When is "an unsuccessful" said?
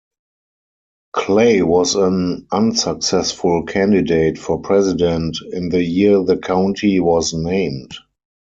1.93-3.61